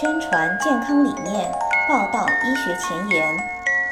[0.00, 1.50] 宣传健康理念，
[1.88, 3.36] 报道医学前沿，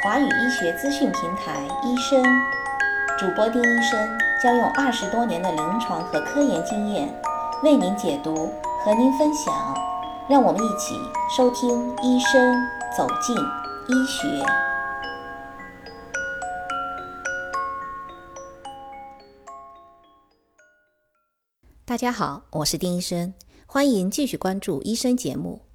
[0.05, 2.23] 华语医学资讯平台医生
[3.19, 7.13] 主播丁医生将用二十多年的临床和科研经验
[7.65, 8.53] 为您解读，
[8.85, 9.53] 和您分享。
[10.31, 10.95] 让我们一起
[11.37, 12.55] 收听医生
[12.97, 14.47] 走进医学。
[21.85, 23.35] 大家好，我是丁医生，
[23.67, 25.66] 欢迎继续关注医生节目。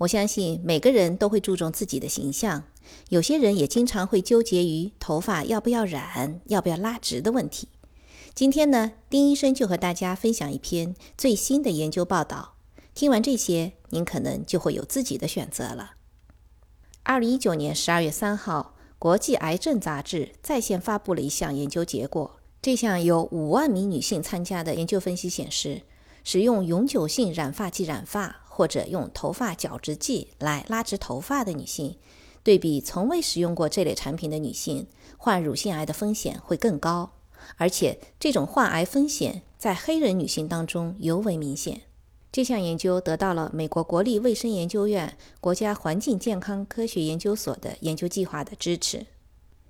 [0.00, 2.64] 我相信每个人都会注重自己的形象，
[3.10, 7.68] 有些人也经常会纠结于头发要不要染、要不要拉直的问题。
[8.34, 12.54] 今天呢，丁医生就和大家分享一篇最新的研究报道。
[12.94, 15.92] 听完这些，您可能就会有自己的选择了。
[17.02, 22.40] 二零一九年十二月三号，《国际癌症杂志》在线发布了一项研究结果。
[22.62, 25.82] 这项有五万名女性参加的研究分析显示，
[26.24, 31.96] 使用永久性染发剂染发或者用头发角质剂来拉直头发的女性，
[32.42, 37.12] 对比从未使用过这类产品的女性，患乳腺癌的风险会更高，
[37.56, 41.80] 而且这种患癌风险在黑人女性当中尤为明显。
[42.30, 49.06] 这项研究得到了美国国立卫生研究院国家环境健康科学研究所的研究计划的支持。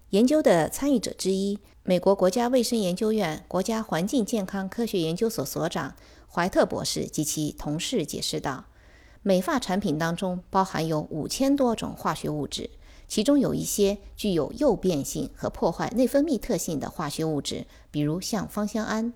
[0.09, 1.61] 研究的参与者之一。
[1.83, 5.95] 美国国家卫生研究院国家环境健康科学研究所所长
[6.29, 8.67] 怀特博士及其同事解释道
[9.23, 12.71] ：“美发产品当中包含有五千多种化学物质，
[13.07, 19.13] 其中有一些具有诱变性和破坏内分泌特性的化学物质，比如像芳香胺。”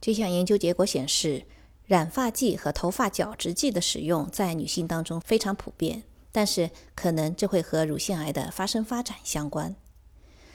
[0.00, 1.44] 这项研究结果显示，
[1.84, 9.74] 染发剂和头发角质剂的使用在女性当中非常普遍，但是可能这会和乳腺癌的发生发展相关。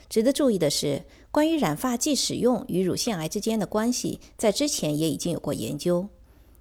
[0.08, 6.08] 值得注意的是，关于染发剂使用与乳腺癌之间的关系，在之前也已经有过研究。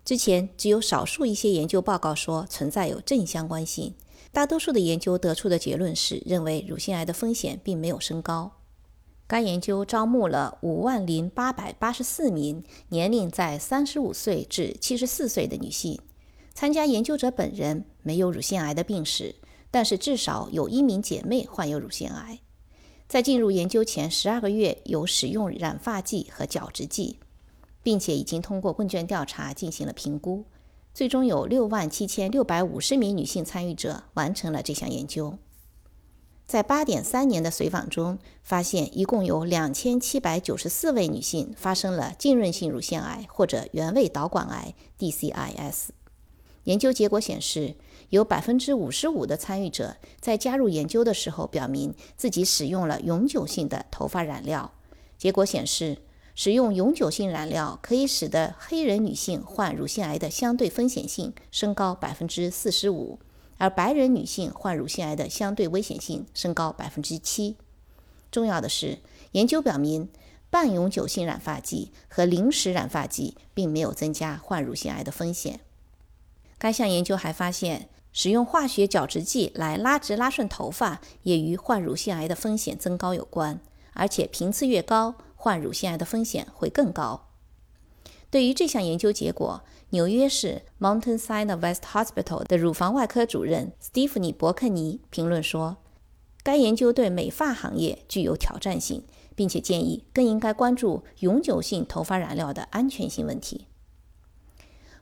[0.06, 3.94] 之前只有少数一些研究报告说存在有正相关性，
[4.32, 8.52] 大多数的研究得出的结论是认为乳腺癌的风险并没有升高。
[9.26, 16.00] 该研究招募了五万零八百八十四名年龄在三十五岁至七十四岁的女性，
[16.54, 19.36] 参加研究者本人没有乳腺癌的病史，
[19.72, 22.40] 但是至少有一名姐妹患有乳腺癌。
[23.08, 27.20] 在进入研究前十二个月，有使用染发剂和角质剂，
[27.84, 30.46] 并且已经通过问卷调查进行了评估。
[30.94, 35.38] 最终有六万七千六百五十名女性参与者完成了这项研究。
[36.48, 45.90] 在八点三年的随访中，发现一共有两千七百九十四位女性发生了浸润性乳腺癌或者原位导管癌 （DCIS）。
[46.64, 47.76] 研究结果显示。
[48.10, 54.72] 有百分之五十五的参与者在加入研究的时候表明自己使用了永久性的头发染料。
[55.18, 55.98] 结果显示，
[56.36, 63.20] 使用永久性染料可以使得黑人女性患乳腺癌的相对风险性升高百分之四十五，
[63.58, 67.56] 而白人女性患乳腺癌的相对危险性升高百分之七。
[68.32, 69.00] 重要的是，
[69.34, 70.10] 研究表明，
[70.50, 75.60] 半永久性染发剂和临时染发剂并没有增加患乳腺癌的风险。
[76.58, 77.90] 该项研究还发现。
[78.16, 83.60] 使用化学角质剂来拉直拉顺头发，也与患乳腺癌的风险增高有关，
[83.94, 87.28] 而且频次越高，患乳腺癌的风险会更高。
[88.32, 95.76] 对于这项研究结果，纽约市 Mount Sinai West Hospital 的乳房外科主任斯蒂芙尼·伯克尼评论说
[96.44, 99.04] ：“该研究对美发行业具有挑战性，
[99.36, 103.68] 并且建议更应该关注永久性头发染料的安全性问题。”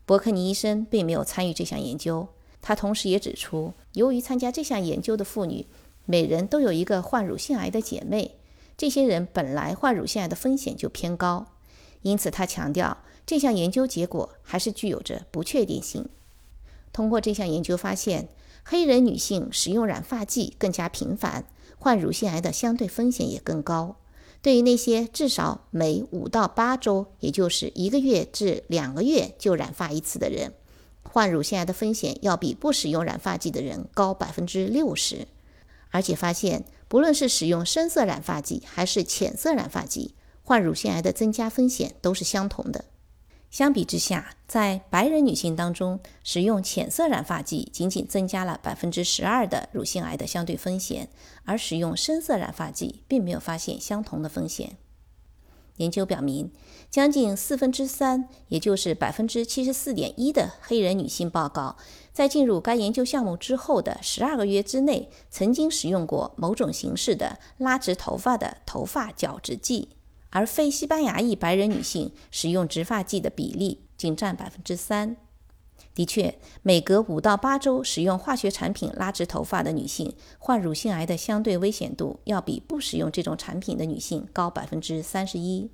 [0.07, 2.29] 伯克尼医生并没有参与这项研究。
[2.63, 5.67] 他同时也指出，由于参加这项研究的妇女
[6.05, 8.39] 每人都有一个患乳腺癌的姐妹，
[8.81, 11.45] 这些人本来患乳腺癌的风险就偏高，
[12.01, 12.97] 因此他强调
[13.27, 16.09] 这项研究结果还是具有着不确定性。
[16.91, 18.29] 通过这项研究发现，
[18.63, 21.45] 黑人女性使用染发剂更加频繁，
[21.77, 23.97] 患乳腺癌的相对风险也更高。
[24.41, 30.53] 对于那些至少每五到八周，也就是一个月至两个月就染发一次的人。
[31.03, 35.27] 患乳腺癌的风险要比不使用染发剂的人高百分之六十，
[35.91, 42.85] 而且发现，不论是使用深色染发剂还是浅色染发剂，患乳腺癌的增加风险都是相同的。
[43.49, 51.09] 相比之下，在白人女性当中，使用浅色染发剂仅仅增加了百分之十二的乳腺癌的相对风险，
[51.43, 54.77] 而使用深色染发剂并没有发现相同的风险。
[55.77, 56.51] 研究表明，
[56.89, 61.77] 将近四分之三，也就是百分之七十四点一的黑人女性报告，
[62.13, 69.89] 在进入该研究项目之后的十二个月之内，曾经使用过某种形式的拉直头发的头发矫直剂，
[70.29, 75.17] 而非西班牙裔白人女性使用植发剂的比例仅占百分之三。
[75.93, 85.69] 的确，每隔五到八周使用化学产品拉直头发的女性，患乳腺癌的相对危险度要比不使用这种产品的女性高百分之三十一。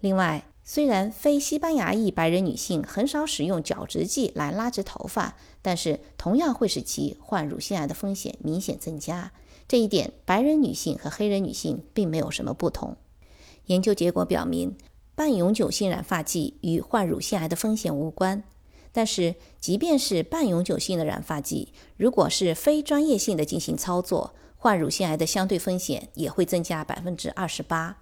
[0.00, 9.32] 另外，虽然非西班牙裔白人女性很少使用角质剂来拉直头发，但是同样会使其患乳腺癌的风险明显增加。
[9.68, 12.96] 这一点，白人女性和黑人女性并没有什么不同。
[13.66, 14.74] 研究结果表明，
[15.14, 18.42] 半永久性染发剂与患乳腺癌的风险无关。
[18.92, 27.98] 但是，即便是半永久性的染发剂，如果是非专业性的进行操作，患乳腺癌的相对风险也会增加百分之二十八。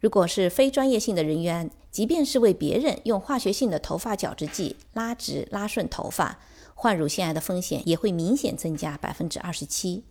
[0.00, 6.40] 如果是非专业性的人员，即便是为别人用化学性的头发矫治剂拉直、拉顺头发，
[6.74, 10.04] 患乳腺癌的风险也会明显增加百分之二十七。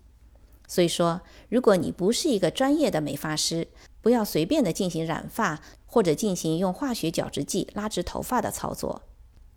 [0.68, 3.68] 所以说，如果你不是一个专业的美发师，
[4.02, 9.02] 不要随便的进行染发或者进行用化学矫治剂拉直头发的操作。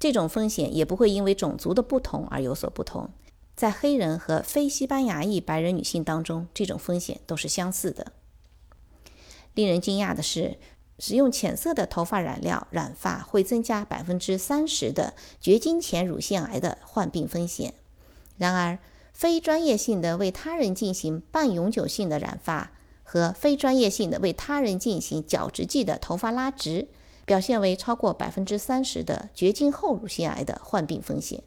[0.04, 3.08] 这种风险也不会因为种族的不同而有所不同，
[3.56, 8.12] 在黑人和非西班牙裔白人女性当中，这种风险都是相似的。
[9.54, 10.58] 令人惊讶的是，
[10.98, 17.72] 使用浅色的头发染料染发会增加百分之三十的绝经前乳腺癌的患病风险。
[18.36, 18.78] 然而，
[19.14, 22.72] 非专业性的为他人进行半永久性的染发
[23.02, 26.88] 和非专业性的为他人进行角质剂的头发拉直。
[27.24, 31.42] 表现为超过百分之三十的绝经后乳腺癌的患病风险。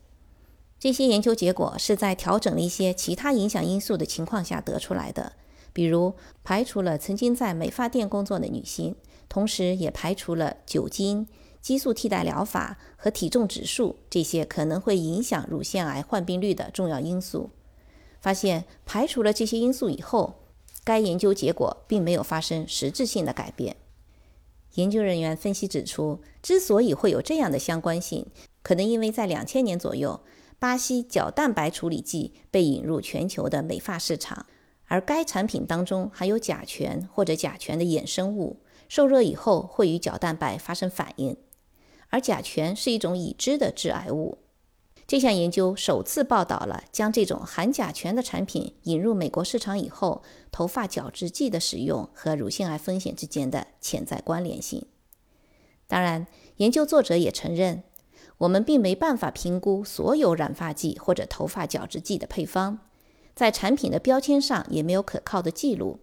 [0.79, 5.33] 这些研究结果是在调整了一些其他影响因素的情况下得出来的，
[5.74, 6.13] 比如
[6.44, 8.95] 排除了曾经在美发店工作的女性，
[9.27, 11.27] 同时也排除了酒精、
[11.62, 17.50] 激素替代疗法和体重指数这些可能会影响乳腺癌患病率的重要因素。
[18.21, 20.35] 发现排除了这些因素以后，
[20.83, 23.75] 该研究结果并没有发生实质性的改变。
[24.77, 28.27] 研究人员分析指出，之所以会有这样的相关性，
[28.62, 30.21] 可能因为在两千年左右，
[30.59, 34.45] 巴西角蛋白处理剂被引入全球的美发市场，
[34.85, 38.57] 而该产品当中含有甲醛或者甲醛的衍生物，
[38.88, 41.35] 受热以后会与角蛋白发生反应，
[42.09, 44.38] 而甲醛是一种已知的致癌物。
[45.07, 50.21] 这项研究首次报道了将这种含甲醛的产品引入美国市场以后，
[50.51, 54.86] 头发角质剂的使用和乳腺癌风险之间的潜在关联性。
[55.88, 56.27] 当然，
[56.57, 57.83] 研究作者也承认，
[58.39, 62.80] 我们并没办法评估所有染发剂或者头发角质剂的配方，
[63.33, 66.01] 在产品的标签上也没有可靠的记录，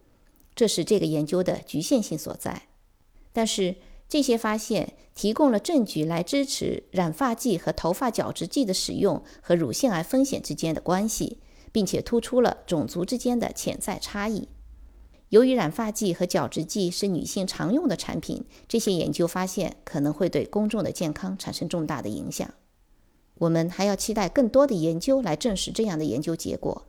[0.54, 2.62] 这是这个研究的局限性所在。
[3.34, 3.76] 但是，
[4.08, 11.38] 这些发现提供了证据来支持染发剂和头发角质剂的使用和乳腺癌风险之间的关系，
[11.72, 14.48] 并且突出了种族之间的潜在差异。
[15.30, 22.48] 由于染发剂和角质剂是女性常用的产品，这些研究发现可能会对公众的健康产生重大的影响。
[23.36, 26.86] 我们还要期待更多的研究来证实这样的研究结果。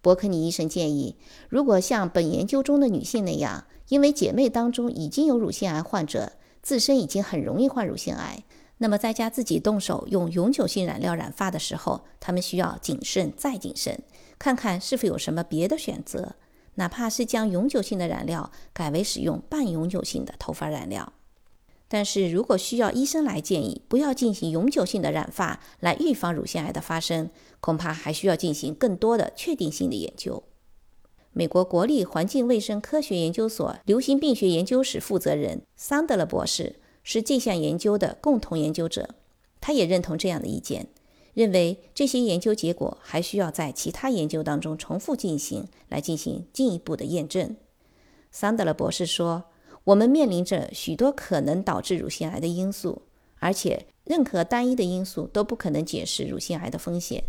[0.00, 1.16] 伯克尼医生建议，
[1.50, 6.32] 如果像本研究中的女性那样，因为姐妹当中已经有乳腺癌患者，
[6.62, 8.44] 自身已经很容易患乳腺癌，
[8.78, 14.02] 那么在家自己动手用永久性染料染发的时候，她们需要谨慎再谨慎，
[14.38, 16.36] 看看是否有什么别的选择，
[16.74, 21.12] 哪怕是将永久性的染料改为使用半永久性的头发染料。
[21.90, 30.44] 但是如果需要医生来建议不要进行永久性的染发来预防乳腺癌的发生，恐怕还需要进行更多的确定性的研究。
[31.38, 39.10] 美国国立环境卫生科学研究所流行病学研究室负责人桑德勒博士是这项研究的共同研究者，
[39.60, 40.88] 他也认同这样的意见，
[41.34, 47.54] 认为这些研究结果还需要在其他研究当中重复进行，来进行进一步的验证。
[48.32, 49.44] 桑德勒博士说。
[49.84, 53.00] 我们面临着许多可能导致乳腺癌的因素，
[53.38, 57.24] 而且任何单一的因素都不可能解释乳腺癌的风险。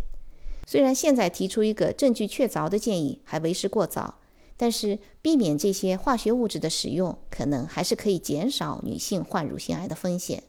[0.70, 4.20] 虽然现在提出一个证据确凿的建议还为时过早，
[4.56, 10.44] 但是避免这些化学物质的使用，可能还是可以减少女性患乳腺癌的风险。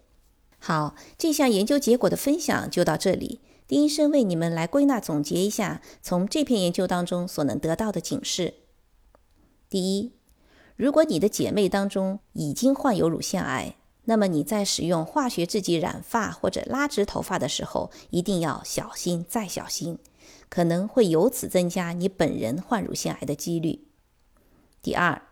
[0.59, 3.39] 好，这项研究结果的分享就到这里。
[3.67, 8.53] 丁医生为你们来归纳总结一下从这篇研究当中所能得到的警示：
[9.71, 10.11] 第一。
[10.75, 13.75] 如果你的姐妹当中已经患有乳腺癌，
[14.05, 19.97] 那么你在使用化学制剂染发或者拉直头发的时候，一定要小心再小心，
[20.51, 23.87] 可能会由此增加你本人患乳腺癌的几率。
[24.83, 25.23] 第二，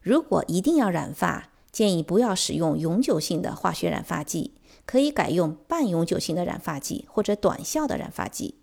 [0.00, 4.54] 如果一定要染发，建议不要使用永久性的化学染发剂，
[4.86, 8.54] 可以改用半永久性的染发剂或者短效的染发剂。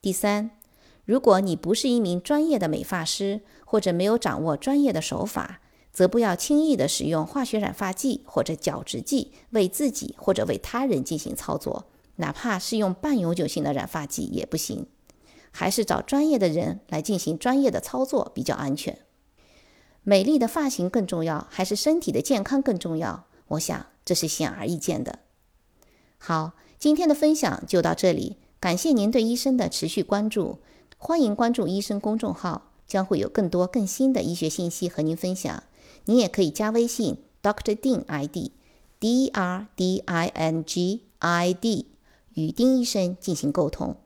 [0.00, 0.50] 第三。
[1.04, 5.60] 如果你不是一名专业的美发师，或者没有掌握专业的手法，
[5.92, 11.86] 则不要轻易的使用化学染发剂或者角质剂为自己或者为他人进行操作，
[12.16, 14.86] 哪怕是用半永久性的染发剂也不行，
[15.52, 18.98] 还是找专业的人来进行专业的操作比较安全。
[20.02, 23.26] 美丽的发型更重要，还是身体的健康更重要？
[23.48, 25.20] 我想这是显而易见的。
[26.18, 30.58] 好，今天的分享就到这里，感谢您对医生的持续关注，
[30.98, 35.62] 欢迎关注医生公众号，将会有更多更新的医学信息和您分享。
[36.06, 41.86] 您也可以加微信 Doctor Ding ID，D R D I N G I D，
[42.34, 43.96] 与丁医生进行沟通。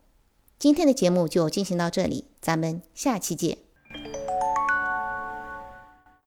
[0.59, 3.66] 今天的节目就进行到这里，咱们下期见。